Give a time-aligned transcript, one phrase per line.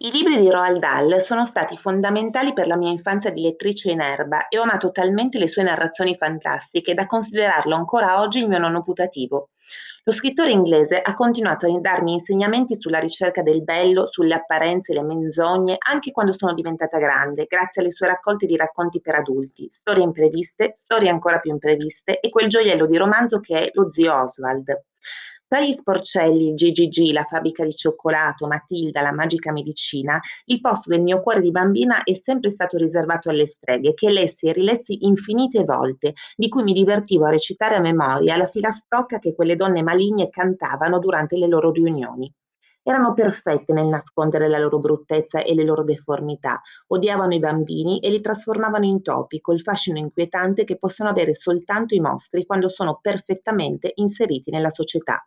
[0.00, 4.00] I libri di Roald Dahl sono stati fondamentali per la mia infanzia di lettrice in
[4.00, 8.60] erba e ho amato talmente le sue narrazioni fantastiche da considerarlo ancora oggi il mio
[8.60, 9.48] nonno putativo.
[10.04, 14.94] Lo scrittore inglese ha continuato a darmi insegnamenti sulla ricerca del bello, sulle apparenze e
[14.94, 19.66] le menzogne, anche quando sono diventata grande, grazie alle sue raccolte di racconti per adulti,
[19.68, 24.14] storie impreviste, storie ancora più impreviste e quel gioiello di romanzo che è lo zio
[24.14, 24.80] Oswald.
[25.48, 30.90] Tra gli sporcelli, il GGG, la fabbrica di cioccolato, Matilda, la magica medicina, il posto
[30.90, 35.06] del mio cuore di bambina è sempre stato riservato alle streghe, che lessi e rilessi
[35.06, 39.82] infinite volte, di cui mi divertivo a recitare a memoria la filastrocca che quelle donne
[39.82, 42.30] maligne cantavano durante le loro riunioni.
[42.82, 48.10] Erano perfette nel nascondere la loro bruttezza e le loro deformità, odiavano i bambini e
[48.10, 52.98] li trasformavano in topi col fascino inquietante che possono avere soltanto i mostri quando sono
[53.00, 55.26] perfettamente inseriti nella società.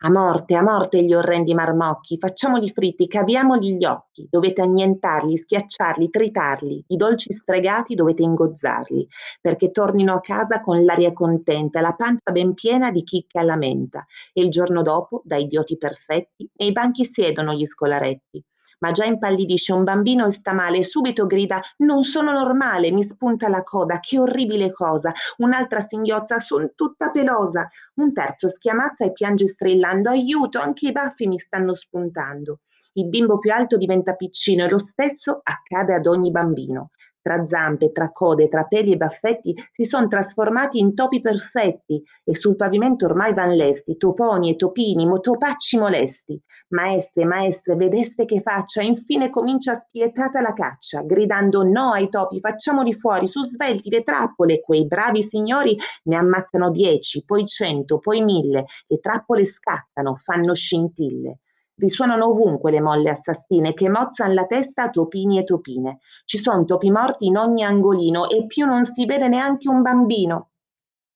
[0.00, 6.08] A morte, a morte gli orrendi marmocchi, facciamoli fritti, caviamogli gli occhi, dovete annientarli, schiacciarli,
[6.08, 9.08] tritarli, i dolci stregati dovete ingozzarli,
[9.40, 14.06] perché tornino a casa con l'aria contenta, la pancia ben piena di chicche alla menta,
[14.32, 18.40] e il giorno dopo, da idioti perfetti, nei banchi siedono gli scolaretti,
[18.78, 23.48] ma già impallidisce un bambino e sta male subito grida non sono normale, mi spunta
[23.48, 29.46] la coda, che orribile cosa, un'altra singhiozza, son tutta pelosa, un terzo schiamazza e piange
[29.46, 32.60] strillando aiuto, anche i baffi mi stanno spuntando.
[32.94, 36.90] Il bimbo più alto diventa piccino e lo stesso accade ad ogni bambino
[37.28, 42.34] tra zampe, tra code, tra peli e baffetti, si sono trasformati in topi perfetti e
[42.34, 46.40] sul pavimento ormai van lesti, toponi e topini, topacci molesti.
[46.68, 52.94] Maestre, maestre, vedeste che faccia, infine comincia spietata la caccia, gridando no ai topi, facciamoli
[52.94, 58.64] fuori, su svelti le trappole, quei bravi signori ne ammazzano dieci, poi cento, poi mille,
[58.86, 61.40] le trappole scattano, fanno scintille.
[61.78, 66.00] Risuonano ovunque le molle assassine che mozzan la testa a topini e topine.
[66.24, 70.48] Ci son topi morti in ogni angolino e più non si vede neanche un bambino.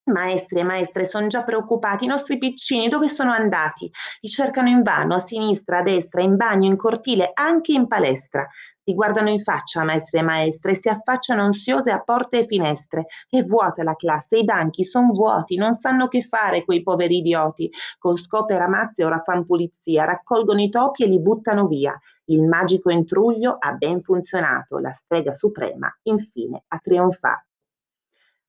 [0.04, 3.88] Maestri e maestre sono già preoccupati, i nostri piccini dove sono andati?
[4.20, 8.44] Li cercano invano, a sinistra, a destra, in bagno, in cortile, anche in palestra.
[8.76, 13.06] Si guardano in faccia, maestri e maestre, si affacciano ansiose a porte e finestre.
[13.30, 17.70] È vuota la classe, i banchi sono vuoti, non sanno che fare quei poveri idioti.
[17.96, 21.96] Con scope ramazze ora fan pulizia, raccolgono i topi e li buttano via.
[22.24, 27.51] Il magico intruglio ha ben funzionato, la strega suprema infine ha trionfato.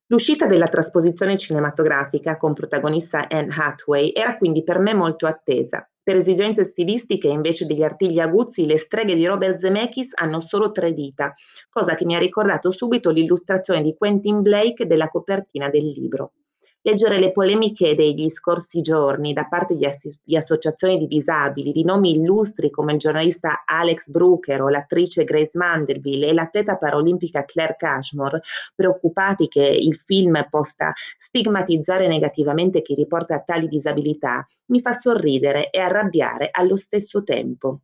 [0.08, 5.88] L'uscita della trasposizione cinematografica con protagonista Anne Hathaway era quindi per me molto attesa.
[6.02, 10.92] Per esigenze stilistiche, invece degli artigli aguzzi, le streghe di Robert Zemeckis hanno solo tre
[10.92, 11.32] dita,
[11.70, 16.32] cosa che mi ha ricordato subito l'illustrazione di Quentin Blake della copertina del libro.
[16.86, 21.82] Leggere le polemiche degli scorsi giorni da parte di, assi- di, associazioni di disabili, di
[21.82, 27.76] nomi illustri come il giornalista Alex Brooker o l'attrice Grace Mandelville e l'atleta paralimpica Claire
[27.78, 28.42] Cashmore,
[28.74, 35.78] preoccupati che il film possa stigmatizzare negativamente chi riporta tali disabilità, mi fa sorridere e
[35.80, 37.80] arrabbiare allo stesso tempo.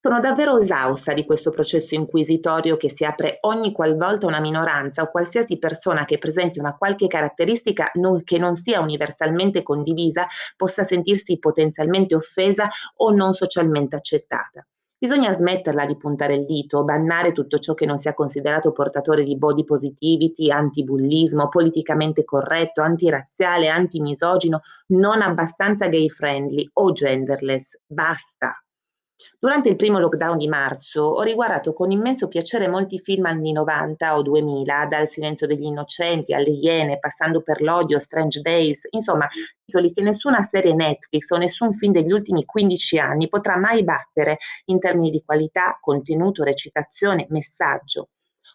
[0.00, 5.10] Sono davvero esausta di questo processo inquisitorio che si apre ogni qualvolta una minoranza o
[5.10, 10.26] qualsiasi persona che presenti una qualche caratteristica non, che non sia universalmente condivisa
[10.56, 14.66] possa sentirsi potenzialmente offesa o non socialmente accettata.
[15.00, 19.38] Bisogna smetterla di puntare il dito, bannare tutto ciò che non sia considerato portatore di
[19.38, 27.78] body positivity, antibullismo, politicamente corretto, antirazziale, antimisogino, non abbastanza gay friendly o genderless.
[27.86, 28.60] Basta.
[29.40, 34.16] Durante il primo lockdown di marzo ho riguardato con immenso piacere molti film anni 90
[34.16, 39.28] o 2000, dal Silenzio degli Innocenti alle Iene, passando per l'odio, Strange Days, insomma,
[39.64, 44.38] titoli che nessuna serie Netflix o nessun film degli ultimi 15 anni potrà mai battere
[44.66, 48.10] in termini di qualità, contenuto, recitazione, messaggio.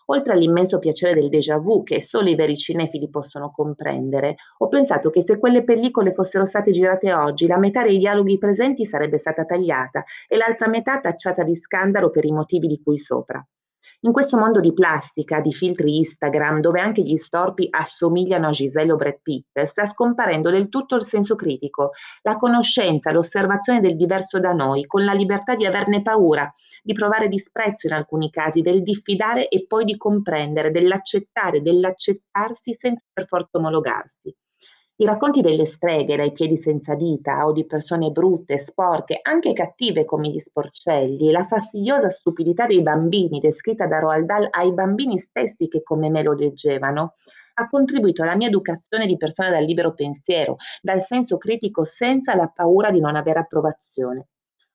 [0.08, 5.10] Oltre all'immenso piacere del déjà vu che solo i veri cinefili possono comprendere, ho pensato
[5.10, 9.46] che se quelle pellicole fossero state girate oggi, la metà dei dialoghi presenti sarebbe stata
[9.46, 13.46] tagliata e l'altra metà tacciata di scandalo per i motivi di cui sopra.
[14.06, 18.92] In questo mondo di plastica, di filtri Instagram, dove anche gli storpi assomigliano a Giselle
[18.92, 21.92] o Brad Pitt, sta scomparendo del tutto il senso critico,
[22.24, 26.54] la conoscenza, l'osservazione del diverso da noi, con la libertà di averne paura,
[26.84, 33.06] di provare disprezzo in alcuni casi, del diffidare e poi di comprendere, dell'accettare, dell'accettarsi senza
[33.14, 34.36] per forza omologarsi.
[34.96, 40.06] I racconti delle streghe dai piedi senza dita o di persone brutte, sporche, anche cattive
[40.06, 45.68] come gli sporcelli, la fastidiosa stupidità dei bambini descritta da Roald Dahl ai bambini stessi
[45.68, 47.16] che come me lo leggevano,
[47.56, 52.48] ha contribuito alla mia educazione di persona dal libero pensiero, dal senso critico senza la
[52.48, 54.28] paura di non avere approvazione.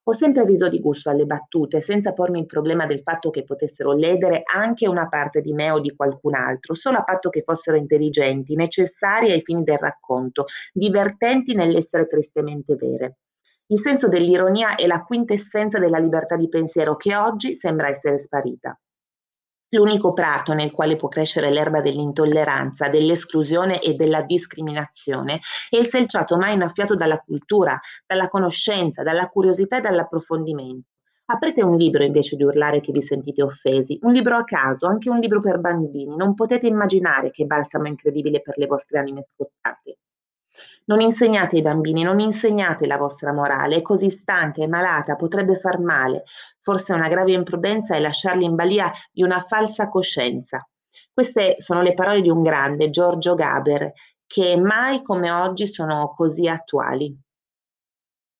[0.08, 3.92] Ho sempre riso di gusto alle battute, senza pormi il problema del fatto che potessero
[3.92, 7.76] ledere anche una parte di me o di qualcun altro, solo a patto che fossero
[7.76, 13.18] intelligenti, necessarie ai fini del racconto, divertenti nell'essere tristemente vere.
[13.66, 18.80] Il senso dell'ironia è la quintessenza della libertà di pensiero che oggi sembra essere sparita.
[19.70, 26.38] L'unico prato nel quale può crescere l'erba dell'intolleranza, dell'esclusione e della discriminazione è il selciato
[26.38, 30.88] mai innaffiato dalla cultura, dalla conoscenza, dalla curiosità e dall'approfondimento.
[31.26, 35.10] Aprite un libro invece di urlare che vi sentite offesi, un libro a caso, anche
[35.10, 39.98] un libro per bambini, non potete immaginare che balsamo incredibile per le vostre anime scottate.
[40.86, 45.56] Non insegnate ai bambini, non insegnate la vostra morale, è così stanca, è malata, potrebbe
[45.56, 46.24] far male.
[46.58, 50.66] Forse una grave imprudenza è lasciarli in balia di una falsa coscienza.
[51.12, 53.92] Queste sono le parole di un grande, Giorgio Gaber,
[54.26, 57.14] che mai come oggi sono così attuali.